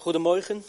[0.00, 0.64] Goedemorgen.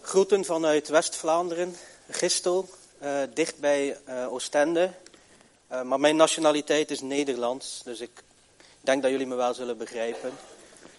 [0.00, 1.76] Groeten vanuit West-Vlaanderen,
[2.10, 2.68] Gistel,
[3.02, 4.90] uh, dicht bij uh, Oostende.
[5.72, 8.10] Uh, maar mijn nationaliteit is Nederlands, dus ik
[8.80, 10.32] denk dat jullie me wel zullen begrijpen.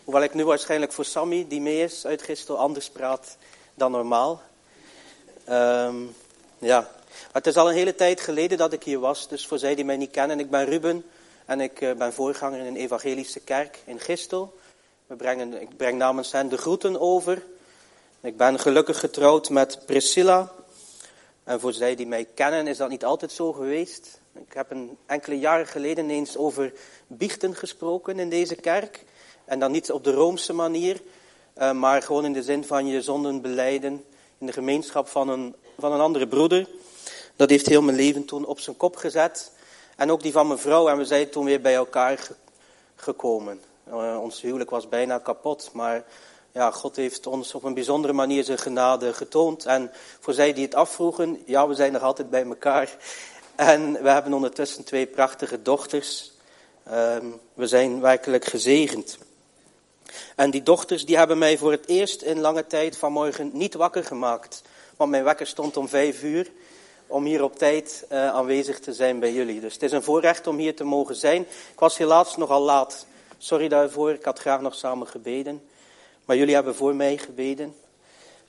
[0.04, 3.38] Hoewel ik nu waarschijnlijk voor Sammy, die mee is uit Gistel, anders praat
[3.74, 4.42] dan normaal.
[5.50, 6.16] Um,
[6.60, 6.92] ja,
[7.32, 9.86] het is al een hele tijd geleden dat ik hier was, dus voor zij die
[9.86, 11.06] mij niet kennen, ik ben Ruben
[11.46, 14.58] en ik ben voorganger in een evangelische kerk in Gistel.
[15.10, 17.44] We brengen, ik breng namens hen de groeten over.
[18.22, 20.52] Ik ben gelukkig getrouwd met Priscilla.
[21.44, 24.20] En voor zij die mij kennen is dat niet altijd zo geweest.
[24.34, 26.74] Ik heb een enkele jaren geleden eens over
[27.08, 29.06] biechten gesproken in deze kerk.
[29.46, 31.02] En dan niet op de Roomse manier,
[31.54, 34.06] eh, maar gewoon in de zin van je zonden beleiden
[34.38, 36.68] in de gemeenschap van een, van een andere broeder.
[37.36, 39.52] Dat heeft heel mijn leven toen op zijn kop gezet.
[39.96, 40.88] En ook die van mijn vrouw.
[40.88, 42.28] En we zijn toen weer bij elkaar
[42.96, 43.62] gekomen.
[43.92, 46.04] Uh, ons huwelijk was bijna kapot, maar
[46.52, 49.66] ja, God heeft ons op een bijzondere manier zijn genade getoond.
[49.66, 52.96] En voor zij die het afvroegen, ja, we zijn nog altijd bij elkaar.
[53.56, 56.32] En we hebben ondertussen twee prachtige dochters.
[56.88, 57.18] Uh,
[57.54, 59.18] we zijn werkelijk gezegend.
[60.36, 64.04] En die dochters die hebben mij voor het eerst in lange tijd vanmorgen niet wakker
[64.04, 64.62] gemaakt.
[64.98, 66.52] Want mijn wekker stond om vijf uur
[67.10, 69.60] om hier op tijd uh, aanwezig te zijn bij jullie.
[69.60, 71.42] Dus het is een voorrecht om hier te mogen zijn.
[71.42, 73.06] Ik was helaas nogal laat
[73.42, 75.62] Sorry daarvoor, ik had graag nog samen gebeden.
[76.26, 77.76] Maar jullie hebben voor mij gebeden.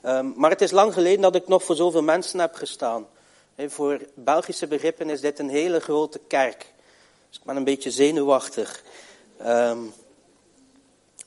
[0.04, 3.06] Um, maar het is lang geleden dat ik nog voor zoveel mensen heb gestaan.
[3.56, 6.72] Voor Belgische begrippen is dit een hele grote kerk.
[7.28, 8.82] Dus ik ben een beetje zenuwachtig.
[9.46, 9.92] Um,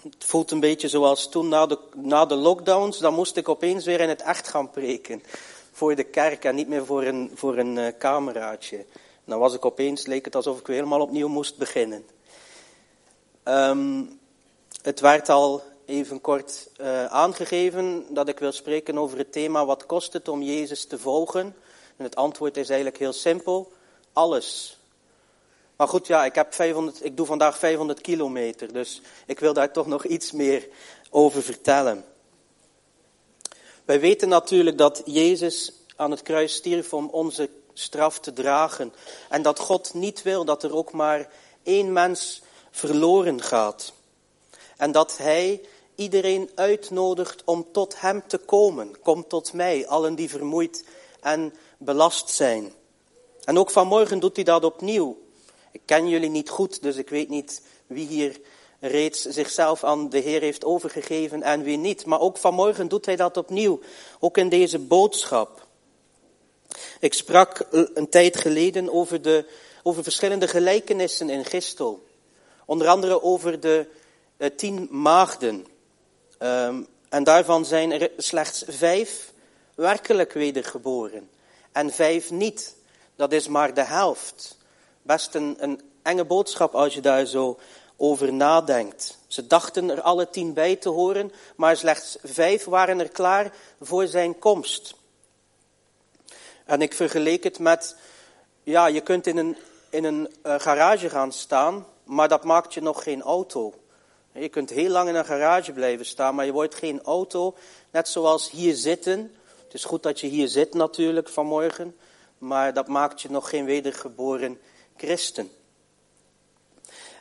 [0.03, 2.97] het voelt een beetje zoals toen na de, na de lockdowns.
[2.97, 5.23] Dan moest ik opeens weer in het echt gaan preken.
[5.71, 8.85] Voor de kerk en niet meer voor een, voor een uh, cameraatje.
[9.25, 12.05] dan was ik opeens, leek het alsof ik weer helemaal opnieuw moest beginnen.
[13.45, 14.19] Um,
[14.81, 19.85] het werd al even kort uh, aangegeven dat ik wil spreken over het thema wat
[19.85, 21.55] kost het om Jezus te volgen.
[21.97, 23.71] En het antwoord is eigenlijk heel simpel.
[24.13, 24.77] Alles.
[25.75, 29.71] Maar goed, ja, ik, heb 500, ik doe vandaag 500 kilometer, dus ik wil daar
[29.71, 30.67] toch nog iets meer
[31.09, 32.05] over vertellen.
[33.85, 38.93] Wij weten natuurlijk dat Jezus aan het kruis stierf om onze straf te dragen.
[39.29, 41.29] En dat God niet wil dat er ook maar
[41.63, 42.41] één mens
[42.73, 43.93] verloren gaat.
[44.77, 45.61] En dat hij
[45.95, 48.99] iedereen uitnodigt om tot hem te komen.
[49.01, 50.85] Kom tot mij, allen die vermoeid
[51.21, 52.73] en belast zijn.
[53.43, 55.17] En ook vanmorgen doet hij dat opnieuw.
[55.71, 58.39] Ik ken jullie niet goed, dus ik weet niet wie hier
[58.79, 62.05] reeds zichzelf aan de Heer heeft overgegeven en wie niet.
[62.05, 63.79] Maar ook vanmorgen doet hij dat opnieuw,
[64.19, 65.67] ook in deze boodschap.
[66.99, 69.45] Ik sprak een tijd geleden over, de,
[69.83, 72.03] over verschillende gelijkenissen in Gistel.
[72.65, 73.87] Onder andere over de
[74.37, 75.65] uh, tien maagden.
[76.39, 79.33] Um, en daarvan zijn er slechts vijf
[79.75, 81.29] werkelijk wedergeboren.
[81.71, 82.75] En vijf niet.
[83.15, 84.57] Dat is maar de helft.
[85.01, 87.59] Best een, enge boodschap als je daar zo
[87.97, 89.17] over nadenkt.
[89.27, 94.07] Ze dachten er alle tien bij te horen, maar slechts vijf waren er klaar voor
[94.07, 94.95] zijn komst.
[96.65, 97.95] En ik vergeleek het met,
[98.63, 99.57] ja, je kunt in een,
[99.89, 103.73] in een uh, garage gaan staan maar dat maakt je nog geen auto.
[104.31, 107.55] Je kunt heel lang in een garage blijven staan, maar je wordt geen auto.
[107.91, 109.35] Net zoals hier zitten.
[109.63, 111.95] Het is goed dat je hier zit natuurlijk vanmorgen,
[112.37, 114.59] maar dat maakt je nog geen wedergeboren
[114.97, 115.51] christen.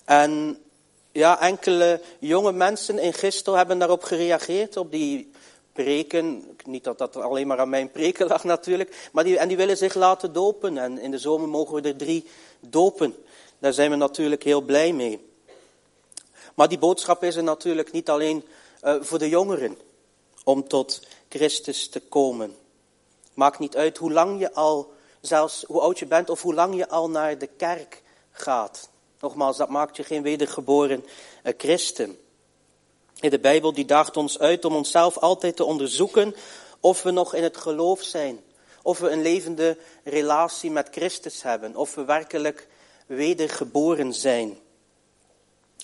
[0.04, 0.62] En
[1.12, 5.30] ja, enkele jonge mensen in Gistel hebben daarop gereageerd, op die
[5.72, 6.56] preken.
[6.64, 9.76] Niet dat dat alleen maar aan mijn preken lag natuurlijk, maar die, en die willen
[9.76, 10.78] zich laten dopen.
[10.78, 12.26] En in de zomer mogen we er drie
[12.60, 13.14] dopen.
[13.62, 15.30] Daar zijn we natuurlijk heel blij mee.
[16.54, 18.44] Maar die boodschap is er natuurlijk niet alleen
[18.84, 19.78] uh, voor de jongeren
[20.44, 22.56] om tot Christus te komen.
[23.34, 26.76] Maakt niet uit hoe lang je al, zelfs hoe oud je bent of hoe lang
[26.76, 28.88] je al naar de kerk gaat.
[29.20, 31.04] Nogmaals, dat maakt je geen wedergeboren
[31.44, 32.18] uh, christen.
[33.14, 36.34] De Bijbel die daagt ons uit om onszelf altijd te onderzoeken
[36.80, 38.40] of we nog in het geloof zijn.
[38.82, 41.76] Of we een levende relatie met Christus hebben.
[41.76, 42.70] Of we werkelijk
[43.14, 44.58] wedergeboren zijn.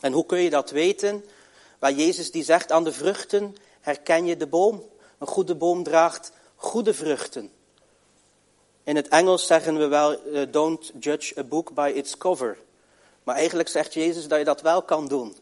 [0.01, 1.25] En hoe kun je dat weten?
[1.79, 4.83] Waar Jezus die zegt aan de vruchten herken je de boom.
[5.19, 7.51] Een goede boom draagt goede vruchten.
[8.85, 12.59] In het Engels zeggen we wel, uh, don't judge a book by its cover.
[13.23, 15.37] Maar eigenlijk zegt Jezus dat je dat wel kan doen.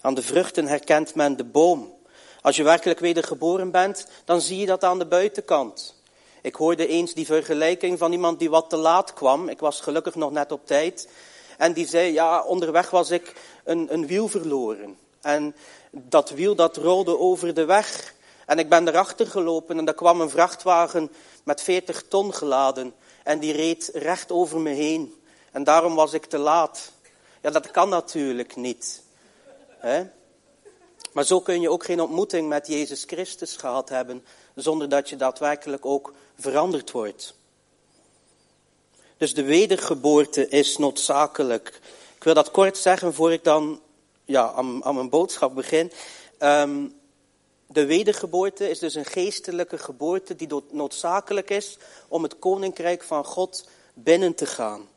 [0.00, 1.94] Aan de vruchten herkent men de boom.
[2.40, 5.97] Als je werkelijk wedergeboren bent, dan zie je dat aan de buitenkant.
[6.42, 9.48] Ik hoorde eens die vergelijking van iemand die wat te laat kwam.
[9.48, 11.08] Ik was gelukkig nog net op tijd.
[11.58, 13.32] En die zei, ja, onderweg was ik
[13.64, 14.98] een, een wiel verloren.
[15.20, 15.54] En
[15.90, 18.14] dat wiel dat rolde over de weg.
[18.46, 21.10] En ik ben erachter gelopen en daar kwam een vrachtwagen
[21.44, 22.94] met 40 ton geladen.
[23.24, 25.14] En die reed recht over me heen.
[25.52, 26.92] En daarom was ik te laat.
[27.42, 29.02] Ja, dat kan natuurlijk niet.
[31.12, 34.24] Maar zo kun je ook geen ontmoeting met Jezus Christus gehad hebben,
[34.54, 37.34] zonder dat je daadwerkelijk ook veranderd wordt.
[39.16, 41.80] Dus de wedergeboorte is noodzakelijk.
[42.16, 43.80] Ik wil dat kort zeggen voor ik dan
[44.24, 45.92] ja, aan, aan mijn boodschap begin.
[46.38, 46.86] Ehm,
[47.66, 53.68] de wedergeboorte is dus een geestelijke geboorte die noodzakelijk is om het koninkrijk van God
[53.94, 54.88] binnen te gaan.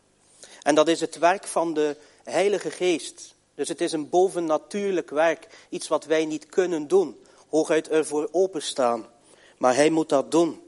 [0.62, 3.36] En dat is het werk van de Heilige Geest.
[3.56, 9.08] Dus het is een bovennatuurlijk werk, iets wat wij niet kunnen doen, hooguit ervoor openstaan.
[9.58, 10.62] Maar Hij moet dat doen.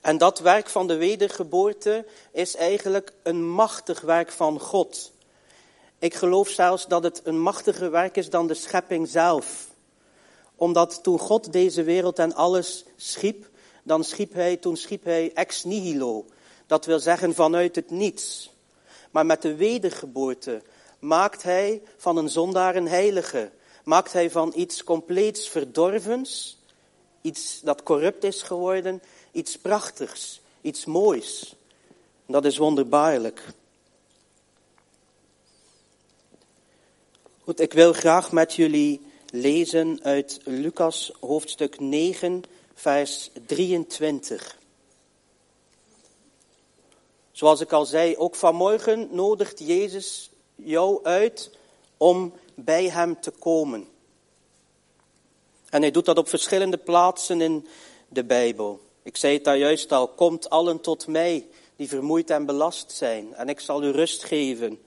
[0.00, 5.12] En dat werk van de wedergeboorte is eigenlijk een machtig werk van God.
[5.98, 9.68] Ik geloof zelfs dat het een machtiger werk is dan de schepping zelf.
[10.56, 13.48] Omdat toen God deze wereld en alles schiep,
[13.82, 16.24] dan schiep hij, toen schiep hij ex nihilo.
[16.66, 18.54] Dat wil zeggen vanuit het niets.
[19.10, 20.62] Maar met de wedergeboorte
[20.98, 23.50] maakt hij van een zondaar een heilige.
[23.84, 26.58] Maakt hij van iets compleets verdorvens,
[27.20, 31.54] iets dat corrupt is geworden, iets prachtigs, iets moois.
[32.26, 33.44] Dat is wonderbaarlijk.
[37.44, 39.00] Goed, ik wil graag met jullie
[39.30, 42.42] lezen uit Lucas hoofdstuk 9,
[42.74, 44.58] vers 23.
[47.32, 51.50] Zoals ik al zei, ook vanmorgen nodigt Jezus jou uit
[51.96, 53.88] om bij Hem te komen.
[55.68, 57.66] En hij doet dat op verschillende plaatsen in
[58.08, 58.80] de Bijbel.
[59.10, 63.34] Ik zei het daar juist al, komt allen tot mij die vermoeid en belast zijn
[63.34, 64.80] en ik zal u rust geven.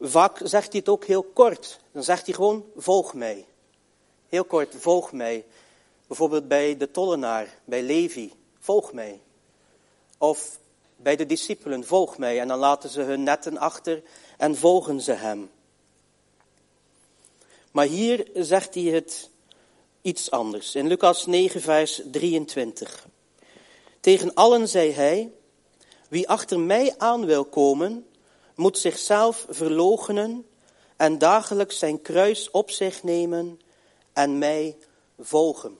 [0.00, 1.80] Vaak zegt hij het ook heel kort.
[1.92, 3.46] Dan zegt hij gewoon, volg mij.
[4.28, 5.44] Heel kort, volg mij.
[6.06, 9.20] Bijvoorbeeld bij de tollenaar, bij Levi, volg mij.
[10.18, 10.58] Of
[10.96, 12.40] bij de discipelen, volg mij.
[12.40, 14.02] En dan laten ze hun netten achter
[14.36, 15.50] en volgen ze hem.
[17.70, 19.29] Maar hier zegt hij het
[20.02, 20.74] iets anders.
[20.74, 23.06] In Lucas 9, vers 23.
[24.00, 25.32] Tegen allen zei hij,
[26.08, 28.06] wie achter mij aan wil komen,
[28.54, 30.46] moet zichzelf verloochenen
[30.96, 33.60] en dagelijks zijn kruis op zich nemen
[34.12, 34.76] en mij
[35.18, 35.78] volgen.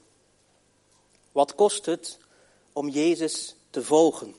[1.33, 2.19] Wat kost het
[2.73, 4.35] om Jezus te volgen?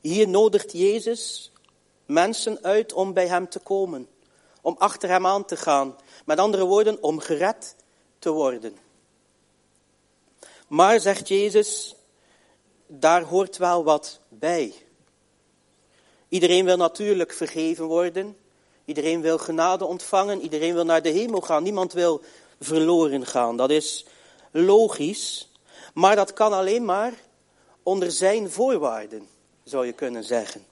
[0.00, 1.52] Hier nodigt Jezus
[2.06, 4.08] mensen uit om bij Hem te komen,
[4.64, 5.96] om achter Hem aan te gaan.
[6.24, 7.76] Met andere woorden, om gered
[8.18, 8.76] te worden.
[10.68, 11.94] Maar, zegt Jezus,
[12.86, 14.74] daar hoort wel wat bij.
[16.28, 18.36] Iedereen wil natuurlijk vergeven worden.
[18.84, 20.40] Iedereen wil genade ontvangen.
[20.40, 21.62] Iedereen wil naar de hemel gaan.
[21.62, 22.22] Niemand wil
[22.60, 23.56] verloren gaan.
[23.56, 24.06] Dat is
[24.50, 25.50] logisch.
[25.94, 27.12] Maar dat kan alleen maar
[27.82, 29.28] onder zijn voorwaarden,
[29.64, 30.66] zou je kunnen zeggen.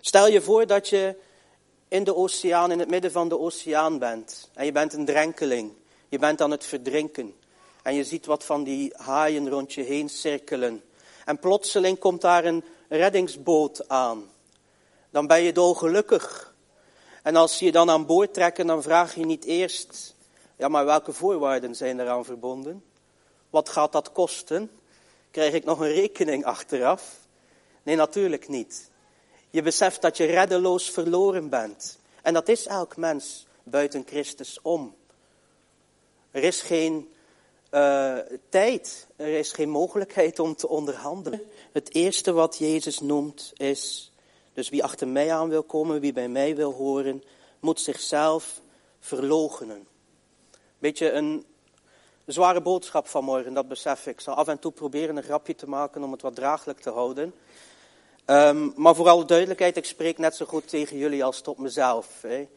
[0.00, 1.16] Stel je voor dat je
[1.88, 4.50] in de oceaan, in het midden van de oceaan bent.
[4.54, 5.72] En je bent een drenkeling.
[6.08, 7.34] Je bent aan het verdrinken.
[7.82, 10.82] En je ziet wat van die haaien rond je heen cirkelen.
[11.24, 14.30] En plotseling komt daar een reddingsboot aan.
[15.10, 16.54] Dan ben je dolgelukkig.
[17.22, 20.14] En als ze je dan aan boord trekken, dan vraag je niet eerst,
[20.56, 22.84] ja maar welke voorwaarden zijn eraan verbonden?
[23.50, 24.70] Wat gaat dat kosten?
[25.30, 27.16] Krijg ik nog een rekening achteraf?
[27.82, 28.87] Nee, natuurlijk niet.
[29.50, 31.98] Je beseft dat je reddeloos verloren bent.
[32.22, 34.94] En dat is elk mens buiten Christus om.
[36.30, 37.08] Er is geen
[37.70, 41.42] uh, tijd, er is geen mogelijkheid om te onderhandelen.
[41.72, 44.12] Het eerste wat Jezus noemt is,
[44.52, 47.22] dus wie achter mij aan wil komen, wie bij mij wil horen,
[47.60, 48.60] moet zichzelf
[49.00, 49.86] verloochenen.
[50.78, 51.44] Beetje een
[52.26, 54.12] zware boodschap vanmorgen, dat besef ik.
[54.12, 56.90] Ik zal af en toe proberen een grapje te maken om het wat draaglijk te
[56.90, 57.34] houden.
[58.30, 62.22] Um, maar voor alle duidelijkheid, ik spreek net zo goed tegen jullie als tot mezelf.
[62.22, 62.48] Hè.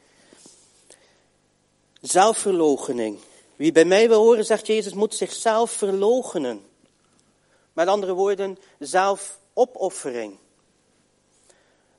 [2.01, 3.19] Zelfverloochening.
[3.55, 6.65] Wie bij mij wil horen, zegt Jezus, moet zichzelf verloochenen.
[7.73, 10.37] Met andere woorden, zelfopoffering.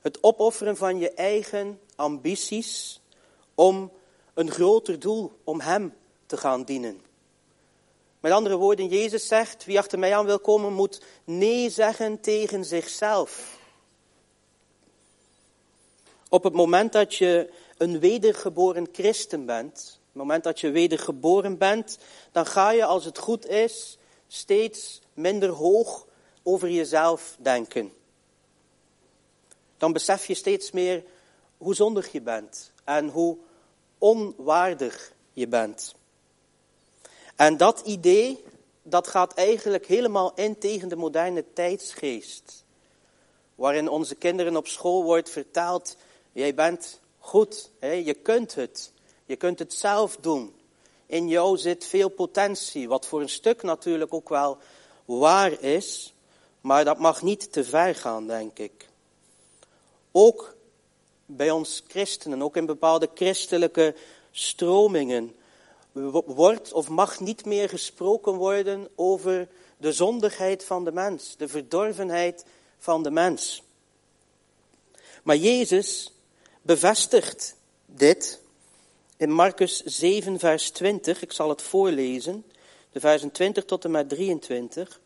[0.01, 3.01] Het opofferen van je eigen ambities
[3.55, 3.91] om
[4.33, 5.93] een groter doel, om Hem
[6.25, 7.01] te gaan dienen.
[8.19, 12.65] Met andere woorden, Jezus zegt, wie achter mij aan wil komen, moet nee zeggen tegen
[12.65, 13.61] zichzelf.
[16.33, 21.97] Op het moment dat je een wedergeboren christen bent, het moment dat je wedergeboren bent,
[22.31, 23.97] dan ga je, als het goed is,
[24.27, 26.07] steeds minder hoog
[26.43, 27.93] over jezelf denken.
[29.77, 31.03] Dan besef je steeds meer
[31.57, 33.37] hoe zondig je bent en hoe
[33.97, 35.95] onwaardig je bent.
[37.35, 38.43] En dat idee,
[38.83, 42.63] dat gaat eigenlijk helemaal in tegen de moderne tijdsgeest.
[43.55, 45.97] Waarin onze kinderen op school wordt verteld,
[46.33, 47.91] jij bent goed, hè?
[47.91, 48.91] je kunt het.
[49.25, 50.55] Je kunt het zelf doen.
[51.05, 54.57] In jou zit veel potentie, wat voor een stuk natuurlijk ook wel
[55.05, 56.13] waar is,
[56.61, 58.89] maar dat mag niet te ver gaan, denk ik.
[60.11, 60.55] Ook
[61.25, 63.95] bij ons christenen, ook in bepaalde christelijke
[64.31, 65.35] stromingen,
[66.25, 69.47] wordt of mag niet meer gesproken worden over
[69.77, 72.45] de zondigheid van de mens, de verdorvenheid
[72.77, 73.63] van de mens.
[75.23, 76.12] Maar Jezus
[76.63, 77.55] bevestigt
[77.85, 78.41] dit
[79.17, 81.21] in Marcus 7, vers 20.
[81.21, 82.45] Ik zal het voorlezen,
[82.91, 84.99] de versen 20 tot en met 23.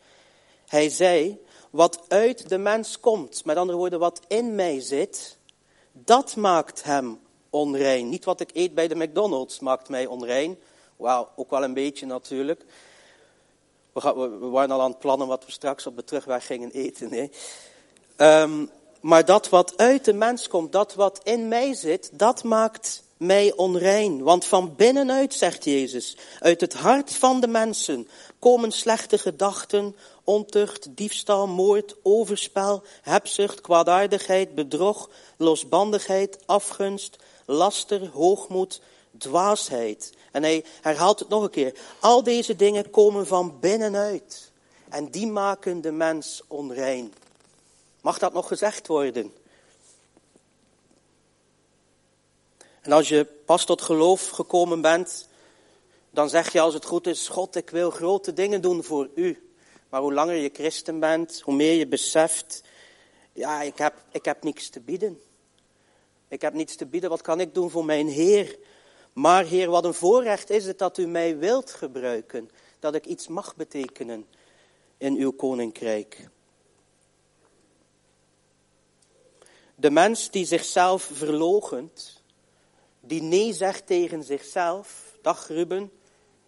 [0.67, 1.37] Hij zei,
[1.69, 5.37] wat uit de mens komt, met andere woorden, wat in mij zit,
[5.91, 8.09] dat maakt hem onrein.
[8.09, 10.59] Niet wat ik eet bij de McDonald's maakt mij onrein.
[10.95, 12.65] Wauw, ook wel een beetje natuurlijk.
[13.93, 14.01] We,
[14.39, 17.11] waren al aan het plannen wat we straks op de terugweg gingen eten.
[17.11, 17.27] Hè.
[18.15, 18.65] Ehm,
[19.01, 23.53] maar dat wat uit de mens komt, dat wat in mij zit, dat maakt mij
[23.55, 24.23] onrein.
[24.23, 28.07] Want van binnenuit, zegt Jezus, uit het hart van de mensen
[28.39, 38.81] komen slechte gedachten, ontucht, diefstal, moord, overspel, hebzucht, kwaadaardigheid, bedrog, losbandigheid, afgunst, laster, hoogmoed,
[39.17, 40.13] dwaasheid.
[40.31, 41.73] En hij herhaalt het nog een keer.
[41.99, 44.51] Al deze dingen komen van binnenuit.
[44.89, 47.13] En die maken de mens onrein.
[48.07, 49.33] Mag dat nog gezegd worden?
[52.81, 55.27] En als je pas tot geloof gekomen bent,
[56.09, 59.51] dan zeg je als het goed is, God, ik wil grote dingen doen voor u.
[59.89, 62.63] Maar hoe langer je christen bent, hoe meer je beseft,
[63.33, 65.21] ja, ik heb, ik heb niks te bieden.
[66.27, 68.57] Ik heb niets te bieden, wat kan ik doen voor mijn Heer?
[69.13, 72.49] Maar Heer, wat een voorrecht is het dat u mij wilt gebruiken,
[72.79, 74.25] dat ik iets mag betekenen
[74.97, 76.29] in uw koninkrijk.
[79.79, 82.21] De mens die zichzelf verlogent,
[82.99, 85.91] die nee zegt tegen zichzelf, dag Ruben,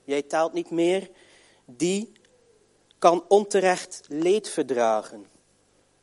[0.04, 1.10] jij telt niet meer,
[1.66, 2.12] die
[3.00, 5.26] kan onterecht leed verdragen,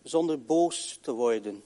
[0.02, 1.64] zonder boos te worden.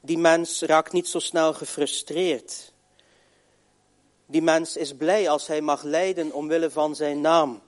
[0.00, 2.72] Die mens raakt niet zo snel gefrustreerd.
[4.26, 7.62] Die mens is blij als hij mag lijden omwille van zijn naam.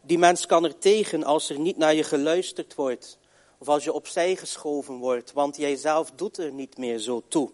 [0.00, 3.17] Die mens kan er tegen als er niet naar je geluisterd wordt
[3.58, 7.50] of als je opzij geschoven wordt, want jij zelf doet er niet meer zo toe.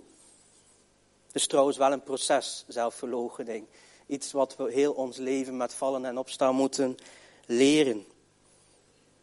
[1.26, 3.66] Het is trouwens wel een proces, zelfverloochening.
[4.06, 6.96] Iets wat we heel ons leven met vallen en opstaan moeten
[7.46, 8.06] leren.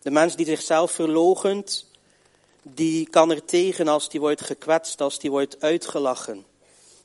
[0.02, 1.86] De mens die zichzelf verloochent,
[2.62, 6.46] die kan er tegen als die wordt gekwetst, als die wordt uitgelachen.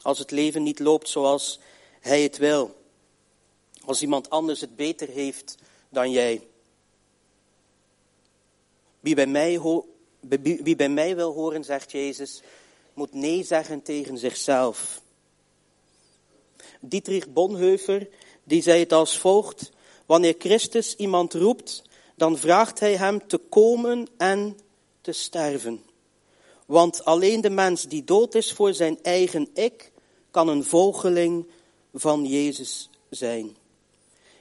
[0.02, 1.60] Als het leven niet loopt zoals
[2.00, 2.74] hij het wil.
[3.84, 5.54] Als iemand anders het beter heeft
[5.88, 6.46] dan jij.
[9.06, 12.42] Wie bij, mij wil horen, zegt Jezus,
[12.94, 15.00] moet nee zeggen tegen zichzelf.
[16.80, 18.08] Dietrich Bonhoeffer,
[18.44, 19.72] die zei het als volgt.
[20.06, 21.82] Wanneer Christus iemand roept,
[22.14, 24.58] dan vraagt hij hem te komen en
[25.00, 25.82] te sterven.
[26.64, 29.92] Want alleen de mens die dood is voor zijn eigen ik,
[30.30, 31.46] kan een volgeling
[31.94, 33.56] van Jezus zijn.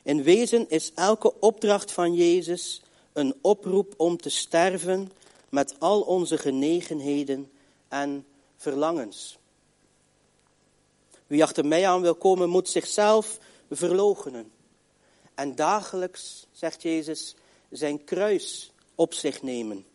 [0.03, 2.81] In wezen is elke opdracht van Jezus
[3.15, 5.11] een oproep om te sterven
[5.49, 7.51] met al onze genegenheden
[7.87, 9.37] en verlangens.
[11.27, 13.39] Wie achter mij aan wil komen, moet zichzelf
[13.71, 14.51] verloochenen.
[15.33, 17.35] En dagelijks, zegt Jezus,
[17.69, 19.85] zijn kruis op zich nemen.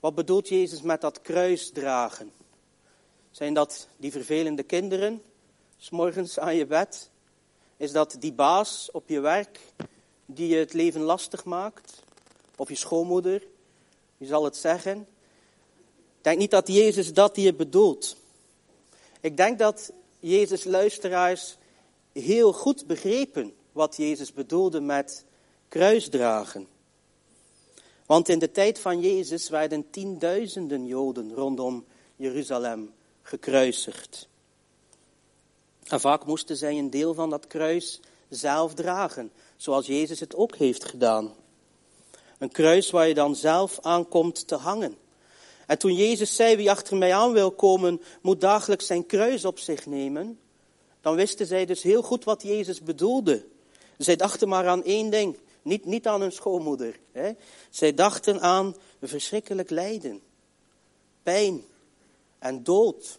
[0.00, 2.32] Wat bedoelt Jezus met dat kruis dragen?
[3.30, 5.22] Zijn dat die vervelende kinderen,
[5.76, 7.10] s'morgens aan je bed?
[7.76, 9.60] Is dat die baas op je werk
[10.26, 12.02] die je het leven lastig maakt?
[12.56, 13.42] Of je schoonmoeder,
[14.16, 14.98] wie zal het zeggen?
[16.18, 18.16] Ik denk niet dat Jezus dat hier bedoelt.
[19.20, 21.56] Ik denk dat Jezus luisteraars
[22.12, 25.24] heel goed begrepen wat Jezus bedoelde met
[25.68, 26.68] kruisdragen.
[28.06, 31.84] Want in de tijd van Jezus werden tienduizenden Joden rondom
[32.16, 32.92] Jeruzalem
[33.22, 34.28] gekruisigd.
[35.84, 40.56] En vaak moesten zij een deel van dat kruis zelf dragen, zoals Jezus het ook
[40.56, 41.34] heeft gedaan.
[42.38, 44.96] Een kruis waar je dan zelf aankomt te hangen.
[45.66, 49.58] En toen Jezus zei, wie achter mij aan wil komen, moet dagelijks zijn kruis op
[49.58, 50.38] zich nemen,
[51.00, 53.44] dan wisten zij dus heel goed wat Jezus bedoelde.
[53.98, 56.98] Zij dachten maar aan één ding, niet, niet aan hun schoonmoeder.
[57.12, 57.32] Hè.
[57.70, 60.20] Zij dachten aan verschrikkelijk lijden.
[61.22, 61.64] pijn
[62.38, 63.18] en dood.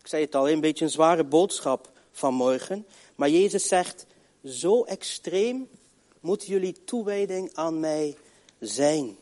[0.00, 2.86] Ik zei het al, een beetje een zware boodschap vanmorgen.
[3.14, 4.06] Maar Jezus zegt,
[4.46, 5.68] zo extreem
[6.20, 8.16] moet jullie toewijding aan mij
[8.58, 9.16] zijn.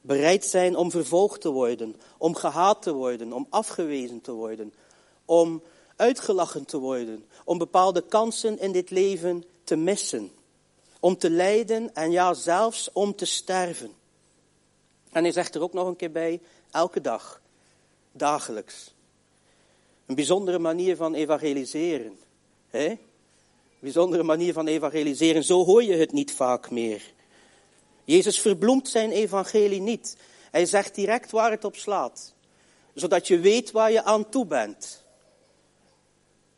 [0.00, 4.72] Bereid zijn om vervolgd te worden, om gehaat te worden, om afgewezen te worden,
[5.24, 5.62] om
[5.96, 10.30] uitgelachen te worden, om bepaalde kansen in dit leven te missen,
[11.00, 13.92] om te lijden en ja, zelfs om te sterven.
[15.12, 17.40] En hij zegt er ook nog een keer bij, elke dag,
[18.12, 18.94] dagelijks.
[20.06, 22.18] Een bijzondere manier van evangeliseren.
[22.76, 22.98] Hè?
[23.78, 25.44] Bijzondere manier van evangeliseren.
[25.44, 27.02] Zo hoor je het niet vaak meer.
[28.04, 30.16] Jezus verbloemt zijn evangelie niet.
[30.50, 32.34] Hij zegt direct waar het op slaat.
[32.94, 35.04] Zodat je weet waar je aan toe bent.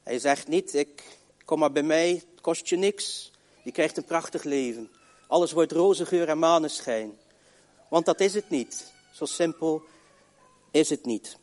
[0.03, 1.03] Hij zegt niet, ik,
[1.45, 3.33] kom maar bij mij, het kost je niks.
[3.63, 4.91] Je krijgt een prachtig leven.
[5.27, 7.19] Alles wordt roze geur en maneschijn.
[7.89, 8.93] Want dat is het niet.
[9.13, 9.83] Zo simpel
[10.71, 11.39] is het niet.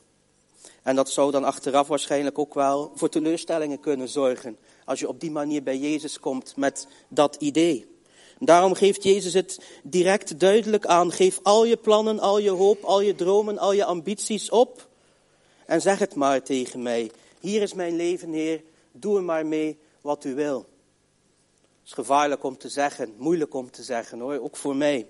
[0.86, 4.58] En dat zou dan achteraf waarschijnlijk ook wel voor teleurstellingen kunnen zorgen.
[4.84, 7.86] Als je op die manier bij Jezus komt met dat idee.
[8.40, 11.12] Daarom geeft Jezus het direct duidelijk aan.
[11.12, 14.88] Geef al je plannen, al je hoop, al je dromen, al je ambities op.
[15.66, 17.12] En zeg het maar tegen mij.
[17.40, 18.64] Hier is mijn leven, Heer.
[18.92, 20.58] Doe er maar mee wat u wil.
[20.58, 25.08] Het is gevaarlijk om te zeggen, moeilijk om te zeggen hoor, ook voor mij.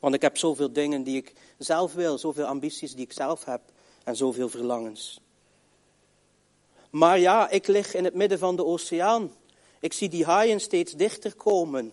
[0.00, 3.60] Want ik heb zoveel dingen die ik zelf wil, zoveel ambities die ik zelf heb
[4.04, 5.20] en zoveel verlangens.
[6.90, 9.32] Maar ja, ik lig in het midden van de oceaan.
[9.80, 11.92] Ik zie die haaien steeds dichter komen.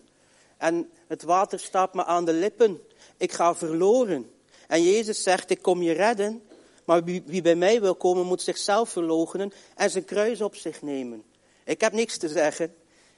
[0.57, 2.81] En het water staat me aan de lippen.
[3.17, 4.31] Ik ga verloren.
[4.67, 6.43] En Jezus zegt, ik kom je redden.
[6.85, 11.23] Maar wie, bij mij wil komen, moet zichzelf verloochenen en zijn kruis op zich nemen.
[11.65, 12.75] Ik heb niks te zeggen.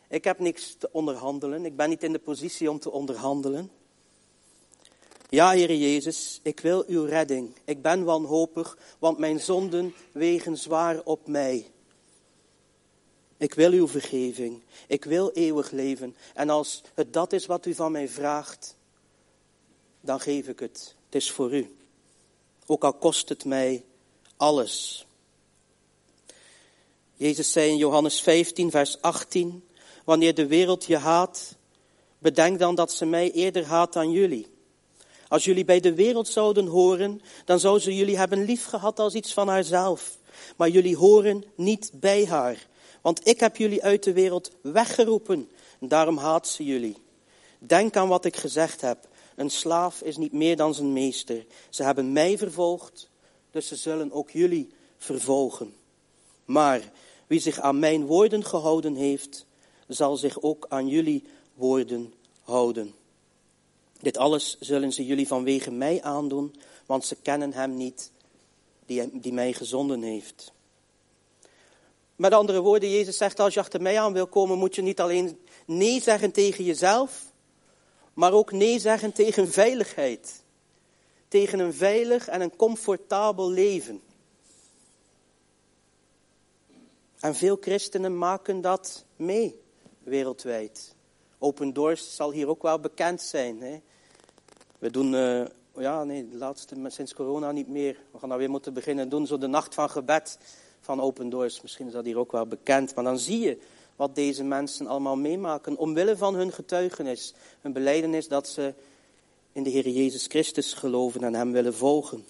[0.10, 1.66] Ik heb niks te onderhandelen.
[1.66, 3.72] Ik ben niet in de positie om te onderhandelen.
[5.34, 7.56] Ja, Heer Jezus, ik wil uw redding.
[7.63, 11.72] Ik ben wanhopig, want mijn zonden wegen zwaar op mij.
[13.38, 14.62] Ik wil uw vergeving.
[14.88, 16.15] Ik wil eeuwig leven.
[16.34, 18.76] En als het dat is wat u van mij vraagt,
[20.02, 20.96] dan geef ik het.
[21.06, 21.76] Het is voor u.
[22.65, 23.84] Ook al kost het mij
[24.38, 25.06] alles.
[27.13, 29.67] Jezus zei in Johannes 15, vers 18,
[30.04, 31.56] wanneer de wereld je haat,
[32.17, 34.52] bedenk dan dat ze mij eerder haat dan jullie.
[35.34, 39.34] Als jullie bij de wereld zouden horen, dan zou ze jullie hebben liefgehad als iets
[39.34, 40.17] van haarzelf.
[40.58, 42.67] Maar jullie horen niet bij haar.
[43.02, 45.50] Want ik heb jullie uit de wereld weggeroepen.
[45.80, 46.98] Daarom haat ze jullie.
[47.60, 49.08] Denk aan wat ik gezegd heb.
[49.36, 51.46] Een slaaf is niet meer dan zijn meester.
[51.69, 53.10] Ze hebben mij vervolgd,
[53.52, 55.74] dus ze zullen ook jullie vervolgen.
[56.46, 56.91] Maar
[57.28, 59.46] wie zich aan mijn woorden gehouden heeft,
[59.88, 62.93] zal zich ook aan jullie woorden houden.
[64.04, 68.12] Dit alles zullen ze jullie vanwege mij aandoen, want ze kennen hem niet
[68.86, 70.54] die, die mij gezonden heeft.
[72.16, 75.00] Met andere woorden, Jezus zegt, als je achter mij aan wil komen, moet je niet
[75.00, 77.32] alleen nee zeggen tegen jezelf,
[78.13, 80.44] maar ook nee zeggen tegen veiligheid.
[81.28, 84.02] Tegen een veilig en een comfortabel leven.
[87.20, 89.60] En veel christenen maken dat mee,
[90.00, 90.96] wereldwijd.
[91.39, 93.62] Open Doors zal hier ook wel bekend zijn.
[93.62, 93.80] Hè?
[94.84, 95.43] We doen, uh,
[95.78, 97.98] ja nee, de laatste, sinds corona niet meer.
[98.12, 100.38] We gaan nou weer moeten beginnen doen, zo de nacht van gebed
[100.82, 101.62] van Open Doors.
[101.62, 102.96] Misschien is dat hier ook wel bekend.
[102.96, 103.58] Maar dan zie je
[103.96, 105.78] wat deze mensen allemaal meemaken.
[105.78, 107.34] Omwille van hun getuigenis.
[107.62, 108.74] Hun beleidenis dat ze
[109.52, 112.26] in de Heer Jezus Christus geloven en Hem willen volgen.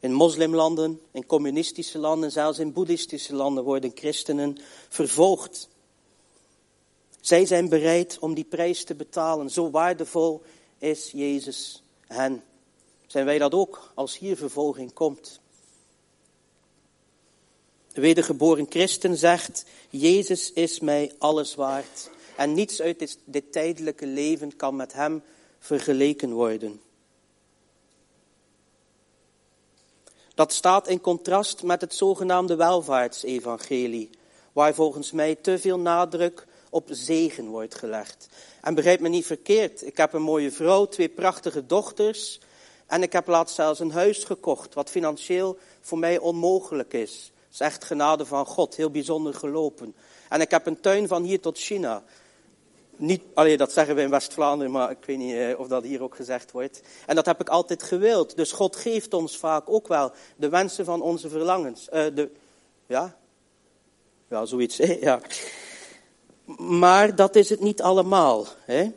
[0.00, 5.68] In moslimlanden, in communistische landen, zelfs in boeddhistische landen worden christenen vervolgd.
[7.20, 9.50] Zij zijn bereid om die prijs te betalen.
[9.50, 10.42] Zo waardevol
[10.78, 12.42] is Jezus hen.
[13.06, 15.40] Zijn wij dat ook als hier vervolging komt?
[17.92, 22.10] De wedergeboren christen zegt, Jezus is mij alles waard.
[22.36, 25.22] En niets uit dit, dit tijdelijke leven kan met hem
[25.58, 26.80] vergeleken worden.
[30.34, 34.10] Dat staat in contrast met het zogenaamde welvaartsevangelie,
[34.52, 38.28] waar volgens mij te veel nadruk op zegen wordt gelegd.
[38.60, 42.40] En begrijp me niet verkeerd, ik heb een mooie vrouw, twee prachtige dochters
[42.86, 47.66] en ik heb laatst zelfs een huis gekocht, wat financieel voor mij onmogelijk is is
[47.66, 49.94] echt genade van God, heel bijzonder gelopen.
[50.28, 52.02] En ik heb een tuin van hier tot China.
[52.96, 56.02] Niet, alleen dat zeggen we in West-Vlaanderen, maar ik weet niet eh, of dat hier
[56.02, 56.82] ook gezegd wordt.
[57.06, 58.36] En dat heb ik altijd gewild.
[58.36, 61.88] Dus God geeft ons vaak ook wel de wensen van onze verlangens.
[61.92, 62.30] Uh, de,
[62.86, 63.16] ja?
[64.28, 65.20] Ja, zoiets, ja.
[66.56, 68.90] Maar dat is het niet allemaal, hè?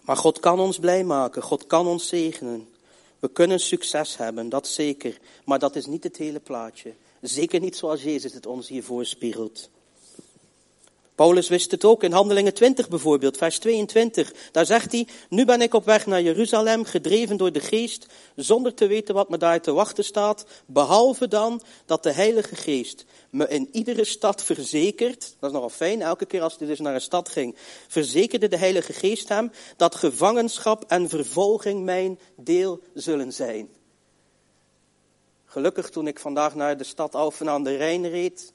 [0.00, 2.68] Maar God kan ons blij maken, God kan ons zegenen.
[3.18, 5.18] We kunnen succes hebben, dat zeker.
[5.44, 6.94] Maar dat is niet het hele plaatje.
[7.20, 9.68] Zeker niet zoals Jezus het ons hier voorspiegelt.
[11.20, 14.32] Paulus wist het ook in Handelingen 20 bijvoorbeeld, vers 22.
[14.52, 18.06] Daar zegt hij, nu ben ik op weg naar Jeruzalem, gedreven door de geest,
[18.36, 23.04] zonder te weten wat me daar te wachten staat, behalve dan dat de Heilige Geest
[23.30, 26.94] me in iedere stad verzekert, dat is nogal fijn, elke keer als hij dus naar
[26.94, 27.56] een stad ging,
[27.88, 33.68] verzekerde de Heilige Geest hem dat gevangenschap en vervolging mijn deel zullen zijn.
[35.44, 38.52] Gelukkig toen ik vandaag naar de stad Alphen aan de Rijn reed,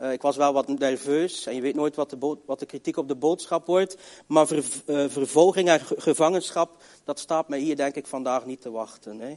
[0.00, 2.96] uh, ik was wel wat nerveus en je weet nooit wat de, wat de kritiek
[2.96, 3.96] op de boodschap wordt.
[4.26, 4.60] Maar uh,
[5.08, 9.20] vervolging en gevangenschap, dat staat mij hier denk ik vandaag niet te wachten.
[9.20, 9.36] Hè?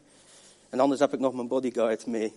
[0.69, 2.33] En anders heb ik nog mijn bodyguard mee.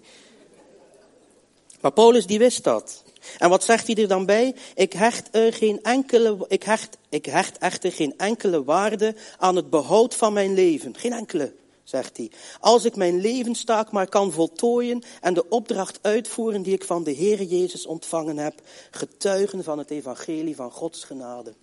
[1.80, 3.02] Maar Paulus die wist dat.
[3.38, 4.54] En wat zegt hij er dan bij?
[4.74, 9.70] Ik hecht, er geen enkele, ik, hecht, ik hecht echter geen enkele waarde aan het
[9.70, 10.96] behoud van mijn leven.
[10.96, 11.52] Geen enkele
[11.90, 12.30] zegt hij.
[12.60, 17.10] Als ik mijn levenstaak maar kan voltooien en de opdracht uitvoeren die ik van de
[17.10, 21.54] Heer Jezus ontvangen heb, getuigen van het evangelie van Gods genade.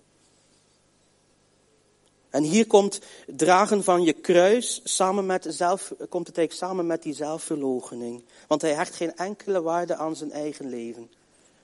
[2.30, 7.14] En hier komt dragen van je kruis samen met zelf, komt het samen met die
[7.14, 8.24] zelfverloochening.
[8.48, 11.10] Want hij hecht geen enkele waarde aan zijn eigen leven.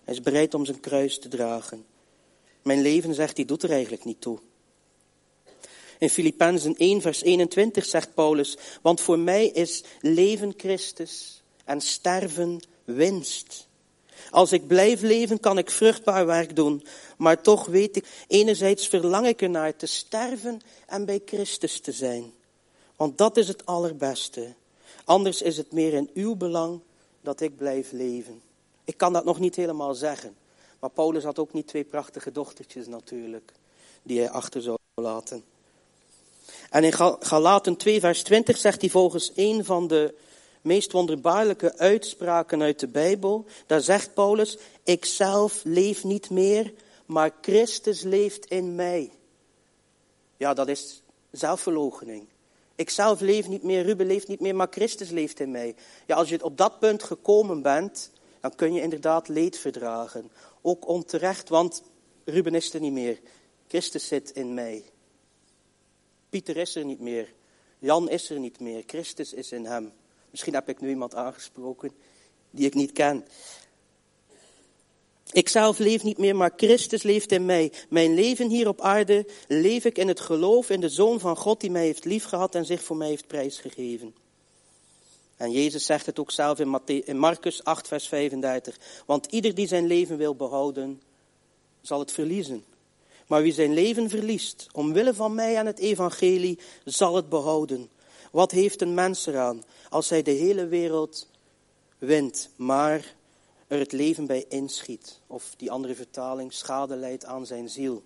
[0.05, 1.85] Hij is bereid om zijn kruis te dragen.
[2.63, 4.39] Mijn leven, zegt hij, doet er eigenlijk niet toe.
[6.05, 12.61] In Filippenzen 1, vers 21 zegt Paulus, want voor mij is leven Christus en sterven
[12.85, 13.69] winst.
[14.31, 16.85] Als ik blijf leven, kan ik vruchtbaar werk doen.
[17.17, 22.33] Maar toch weet ik, enerzijds verlang ik ernaar te sterven en bij Christus te zijn.
[22.97, 24.55] Want dat is het allerbeste.
[25.05, 26.81] Anders is het meer in uw belang
[27.21, 28.43] dat ik blijf leven.
[28.85, 30.37] Ik kan dat nog niet helemaal zeggen.
[30.81, 33.53] Maar Paulus had ook niet twee prachtige dochtertjes natuurlijk,
[34.03, 35.53] die hij achter zou laten.
[36.75, 40.15] En in Galaten 2, vers 20 zegt hij volgens een van de
[40.63, 43.45] meest wonderbaarlijke uitspraken uit de Bijbel.
[43.67, 46.73] Daar zegt Paulus, ik zelf leef niet meer,
[47.07, 49.11] maar Christus leeft in mij.
[50.37, 52.27] Ja, dat is zelfverloochening.
[52.75, 55.75] Ik zelf leef niet meer, Ruben leeft niet meer, maar Christus leeft in mij.
[56.07, 58.11] Ja, als je op dat punt gekomen bent,
[58.41, 60.31] dan kun je inderdaad leed verdragen.
[60.63, 61.83] Ook onterecht, want
[62.25, 63.21] Ruben is er niet meer.
[63.69, 64.85] Christus zit in mij.
[66.35, 67.33] Pieter is er niet meer.
[67.79, 68.83] Jan is er niet meer.
[68.87, 69.93] Christus is in hem.
[70.31, 71.93] Misschien heb ik nu iemand aangesproken
[72.51, 73.25] die ik niet ken.
[75.31, 77.73] Ik zelf leef niet meer, maar Christus leeft in mij.
[77.89, 81.61] Mijn leven hier op aarde leef ik in het geloof in de Zoon van God
[81.61, 84.15] die mij heeft liefgehad en zich voor mij heeft prijsgegeven.
[85.37, 88.79] En Jezus zegt het ook zelf in, in Marcus 8, vers 35.
[89.07, 91.03] Want ieder die zijn leven wil behouden,
[91.81, 92.65] zal het verliezen.
[93.27, 97.91] Maar wie zijn leven verliest, omwille van mij en het evangelie, zal het behouden.
[98.31, 101.29] Wat heeft een mens eraan als hij de hele wereld
[101.99, 103.15] wint, maar
[103.67, 105.21] er het leven bij inschiet?
[105.27, 108.03] Of die andere vertaling, schade leidt aan zijn ziel.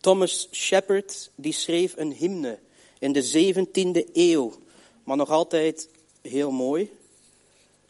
[0.00, 2.58] Thomas Shepard, die schreef een hymne
[2.98, 4.52] in de 17e eeuw,
[5.04, 5.88] maar nog altijd
[6.22, 6.96] heel mooi.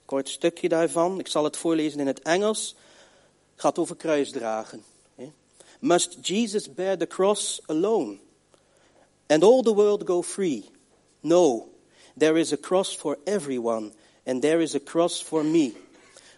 [0.04, 2.76] Kort stukje daarvan, ik zal het voorlezen in het Engels.
[3.52, 4.84] Het gaat over kruisdragen.
[5.80, 8.18] Must Jesus bear the cross alone
[9.28, 10.70] and all the world go free?
[11.22, 11.68] No,
[12.16, 13.92] there is a cross for everyone,
[14.26, 15.74] and there is a cross for me.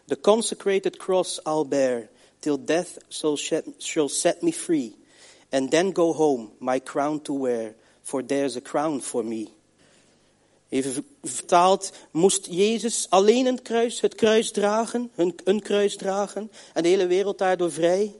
[0.08, 2.08] The consecrated cross I'll bear
[2.40, 4.94] till death shall set me free,
[5.52, 9.52] and then go home, my crown to wear, for there's a crown for me.
[10.70, 15.10] Even vertaald, moest Jezus alleen een kruis, het kruis dragen,
[15.44, 18.14] een kruis dragen, en de hele wereld daardoor vrij?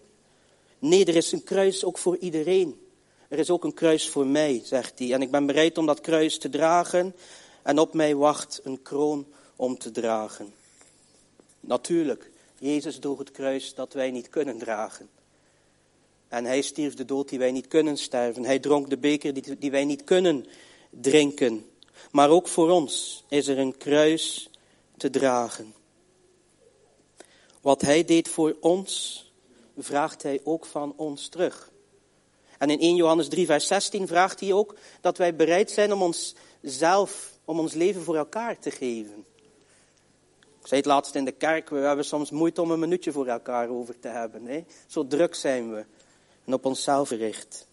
[0.80, 2.80] Nee, er is een kruis ook voor iedereen.
[3.28, 5.12] Er is ook een kruis voor mij, zegt hij.
[5.12, 7.14] En ik ben bereid om dat kruis te dragen.
[7.62, 10.52] En op mij wacht een kroon om te dragen.
[11.60, 15.08] Natuurlijk, Jezus droeg het kruis dat wij niet kunnen dragen.
[16.28, 18.44] En hij stierf de dood die wij niet kunnen sterven.
[18.44, 20.46] Hij dronk de beker die, die wij niet kunnen
[20.90, 21.66] drinken.
[22.10, 24.50] Maar ook voor ons is er een kruis
[24.96, 25.74] te dragen.
[27.60, 29.24] Wat hij deed voor ons,
[29.78, 31.70] vraagt hij ook van ons terug.
[32.58, 36.02] En in 1 Johannes 3, vers 16 vraagt hij ook dat wij bereid zijn om
[36.02, 39.24] onszelf, om ons leven voor elkaar te geven.
[40.60, 43.26] Ik zei het laatst in de kerk, we hebben soms moeite om een minuutje voor
[43.26, 44.46] elkaar over te hebben.
[44.46, 44.64] Hè?
[44.86, 45.84] Zo druk zijn we
[46.44, 47.66] en op onszelf gericht.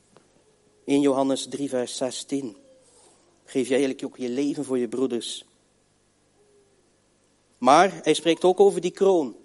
[0.85, 2.57] 1 Johannes 3, vers 16.
[3.45, 5.45] Geef je eigenlijk ook je leven voor je broeders.
[7.57, 9.35] Maar hij spreekt ook over die kroon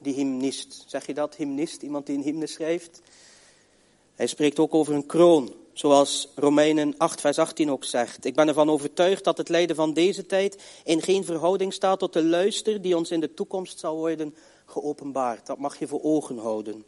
[0.00, 0.84] die hymnist.
[0.86, 1.82] Zeg je dat, hymnist?
[1.82, 3.00] Iemand die een hymne schrijft?
[4.14, 5.54] Hij spreekt ook over een kroon.
[5.72, 8.24] Zoals Romeinen 8, vers 18 ook zegt.
[8.24, 12.12] Ik ben ervan overtuigd dat het lijden van deze tijd in geen verhouding staat tot
[12.12, 14.34] de luister die ons in de toekomst zal worden
[14.66, 15.46] geopenbaard.
[15.46, 16.84] Dat mag je voor ogen houden.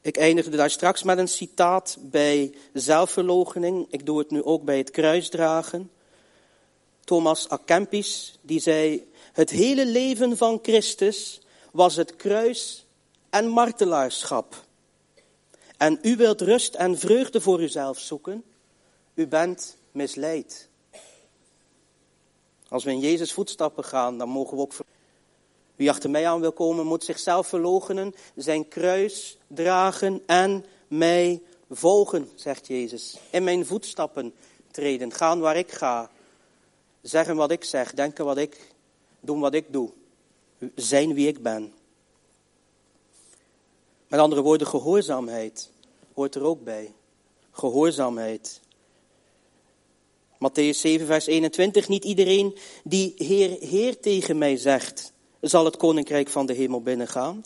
[0.00, 3.86] Ik eindigde daar straks met een citaat bij zelfverloochening.
[3.90, 5.90] Ik doe het nu ook bij het kruisdragen.
[7.04, 9.09] Thomas Akempis, die zei,
[9.40, 11.40] het hele leven van Christus
[11.72, 12.86] was het kruis
[13.30, 14.64] en martelaarschap.
[15.76, 18.44] En u wilt rust en vreugde voor uzelf zoeken.
[19.14, 20.68] U bent misleid.
[22.68, 24.72] Als we in Jezus voetstappen gaan, dan mogen we ook.
[25.76, 32.30] Wie achter mij aan wil komen, moet zichzelf verloochenen, zijn kruis dragen en mij volgen,
[32.34, 33.16] zegt Jezus.
[33.30, 34.34] In mijn voetstappen
[34.70, 36.10] treden, gaan waar ik ga,
[37.02, 38.74] zeggen wat ik zeg, denken wat ik,
[39.20, 39.90] doen wat ik doe,
[40.74, 41.72] zijn wie ik ben.
[44.08, 45.70] Met andere woorden, gehoorzaamheid
[46.14, 46.92] hoort er ook bij.
[47.50, 48.60] Gehoorzaamheid.
[50.34, 51.88] Matthäus 7, vers 21.
[51.88, 57.44] Niet iedereen die Heer, Heer tegen mij zegt, zal het koninkrijk van de hemel binnengaan.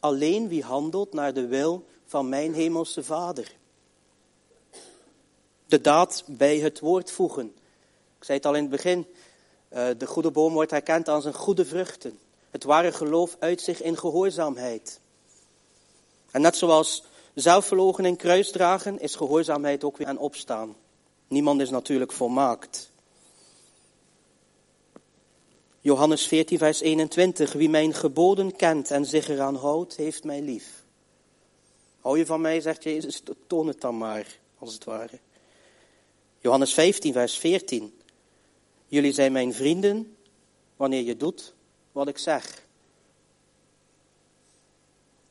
[0.00, 3.56] Alleen wie handelt naar de wil van mijn hemelse Vader.
[5.66, 7.46] De daad bij het woord voegen.
[8.18, 9.06] Ik zei het al in het begin.
[9.72, 12.18] Eh, de goede boom wordt herkend aan zijn goede vruchten.
[12.50, 15.00] Het ware geloof uit zich in gehoorzaamheid.
[16.30, 17.04] En net zoals
[17.34, 20.76] zelfverloochening, kruisdragen, is gehoorzaamheid ook weer aan opstaan.
[21.28, 22.90] Niemand is natuurlijk volmaakt.
[25.80, 27.52] Johannes 14, vers 21.
[27.52, 30.84] Wie mijn geboden kent en zich eraan houdt, heeft mij lief.
[32.00, 35.18] Hou je van mij, zegt Jezus, toon het dan maar, als het ware.
[36.40, 38.01] Johannes 15, vers 14.
[38.92, 40.16] Jullie zijn mijn vrienden
[40.76, 41.54] wanneer je doet
[41.92, 42.62] wat ik zeg.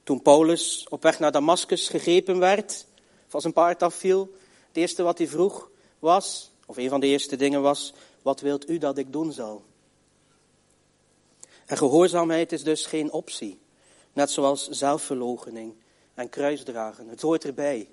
[0.03, 2.85] Toen Paulus op weg naar Damascus gegrepen werd,
[3.27, 4.35] van zijn paard afviel,
[4.67, 5.69] het eerste wat hij vroeg
[5.99, 9.63] was, of een van de eerste dingen was, wat wilt u dat ik doen zal?
[11.65, 13.59] En gehoorzaamheid is dus geen optie,
[14.13, 15.73] net zoals zelfverloochening
[16.13, 17.07] en kruisdragen.
[17.07, 17.89] Het hoort erbij,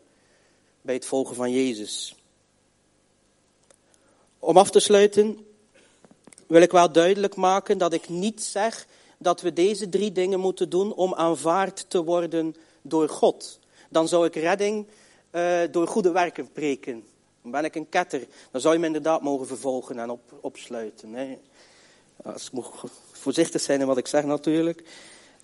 [0.80, 2.14] bij het volgen van Jezus.
[4.38, 5.46] Om af te sluiten
[6.48, 8.86] wil ik wel duidelijk maken dat ik niet zeg
[9.18, 13.58] dat we deze drie dingen moeten doen om aanvaard te worden door God.
[13.88, 14.86] Dan zou ik redding
[15.32, 17.04] uh, door goede werken preken.
[17.42, 18.26] Dan ben ik een ketter.
[18.50, 21.14] Dan zou je me inderdaad mogen vervolgen en op, opsluiten.
[21.14, 21.38] Hè.
[22.22, 22.66] Als ik moet
[23.12, 24.82] voorzichtig zijn in wat ik zeg natuurlijk.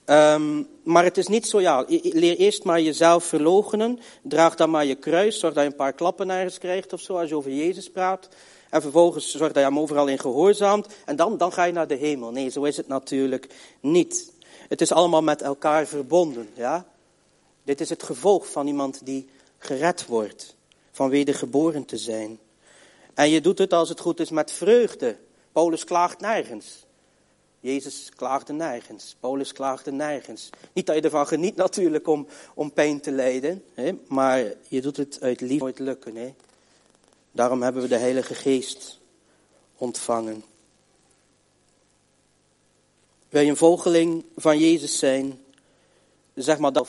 [0.07, 4.01] Um, maar het is niet zo, ja, leer eerst maar jezelf verloochenen.
[4.23, 5.39] Draag dan maar je kruis.
[5.39, 8.29] Zorg dat je een paar klappen nergens krijgt of zo als je over Jezus praat.
[8.75, 10.87] En vervolgens zorg dat je hem overal in gehoorzaamt.
[11.05, 12.31] En dan, dan ga je naar de hemel.
[12.31, 14.33] Nee, zo is het natuurlijk niet.
[14.69, 16.49] Het is allemaal met elkaar verbonden.
[16.55, 16.87] Ja?
[17.65, 20.57] Dit is het gevolg van iemand die gered wordt.
[20.91, 22.39] Van wedergeboren te zijn.
[23.15, 25.17] En je doet het als het goed is met vreugde.
[25.53, 26.87] Paulus klaagt nergens.
[27.61, 29.17] Jezus klaagde nergens.
[29.21, 30.51] Paulus klaagde nergens.
[30.73, 33.65] Niet dat je ervan geniet natuurlijk om, om pijn te lijden.
[33.75, 33.93] Hè?
[34.09, 35.59] Maar je doet het uit liefde.
[35.59, 36.17] Nooit lukken.
[36.17, 36.35] Hè?
[37.35, 39.01] Daarom hebben we de Heilige Geest
[39.77, 40.45] ontvangen.
[43.29, 45.45] Wil je een volgeling van Jezus zijn?
[46.35, 46.89] Zeg maar dag,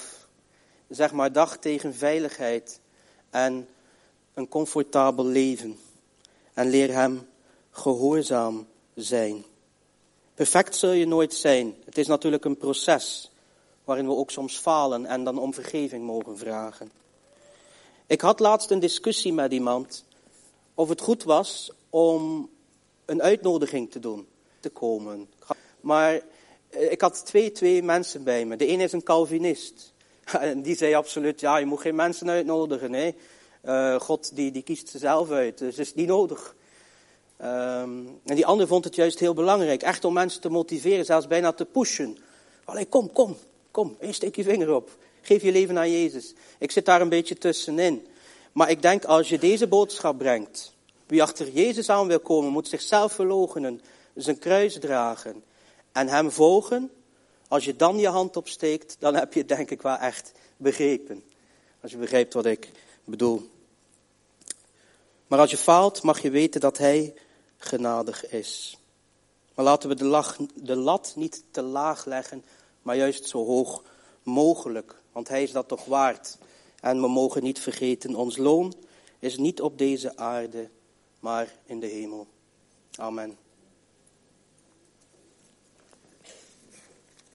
[0.87, 2.79] zeg maar tegen veiligheid
[3.29, 3.67] en
[4.33, 5.79] een comfortabel leven.
[6.53, 7.27] En leer hem
[7.71, 9.45] gehoorzaam zijn.
[10.33, 11.75] Perfect zul je nooit zijn.
[11.85, 13.31] Het is natuurlijk een proces
[13.83, 16.91] waarin we ook soms falen en dan om vergeving mogen vragen.
[18.07, 20.05] Ik had laatst een discussie met iemand
[20.75, 22.49] of het goed was om
[23.05, 24.27] een uitnodiging te doen,
[24.59, 25.29] te komen.
[25.81, 26.21] Maar
[26.69, 28.55] eh, ik had twee, twee mensen bij me.
[28.55, 29.93] De ene is een Calvinist.
[30.39, 32.91] En die zei absoluut, ja, je moet geen mensen uitnodigen.
[32.91, 33.15] Nee.
[33.65, 36.55] Uh, God die, die kiest ze zelf uit, dus is niet nodig.
[37.41, 41.27] Um, en die andere vond het juist heel belangrijk, echt om mensen te motiveren, zelfs
[41.27, 42.17] bijna te pushen.
[42.63, 43.37] Allee, kom, kom,
[43.71, 44.97] kom, steek je vinger op.
[45.21, 46.33] Geef je leven aan Jezus.
[46.57, 48.07] Ik zit daar een beetje tussenin.
[48.55, 50.73] Maar ik denk als je deze boodschap brengt,
[51.05, 53.81] wie achter Jezus aan wil komen, moet zichzelf verloochenen,
[54.13, 55.43] zijn kruis dragen
[55.91, 56.91] en hem volgen.
[57.47, 61.23] Als je dan je hand opsteekt, dan heb je het denk ik wel echt begrepen.
[61.81, 62.69] Als je begrijpt wat ik
[63.03, 63.49] bedoel.
[65.27, 67.13] Maar als je faalt, mag je weten dat hij
[67.57, 68.77] genadig is.
[69.55, 72.45] Maar laten we de, de lat niet te laag leggen,
[72.81, 73.83] maar juist zo hoog
[74.23, 74.95] mogelijk.
[75.11, 76.37] Want hij is dat toch waard.
[76.85, 78.73] En we mogen niet vergeten, ons loon
[79.19, 80.69] is niet op deze aarde,
[81.19, 82.27] maar in de hemel.
[82.95, 83.44] Amen.